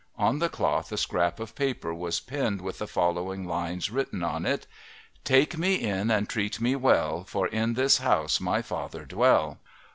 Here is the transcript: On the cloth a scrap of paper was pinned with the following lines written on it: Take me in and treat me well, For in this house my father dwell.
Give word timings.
On 0.17 0.39
the 0.39 0.49
cloth 0.49 0.91
a 0.91 0.97
scrap 0.97 1.39
of 1.39 1.53
paper 1.53 1.93
was 1.93 2.19
pinned 2.19 2.59
with 2.61 2.79
the 2.79 2.87
following 2.87 3.45
lines 3.45 3.91
written 3.91 4.23
on 4.23 4.47
it: 4.47 4.65
Take 5.23 5.59
me 5.59 5.75
in 5.75 6.09
and 6.09 6.27
treat 6.27 6.59
me 6.59 6.75
well, 6.75 7.23
For 7.23 7.45
in 7.45 7.75
this 7.75 7.99
house 7.99 8.39
my 8.41 8.63
father 8.63 9.05
dwell. 9.05 9.59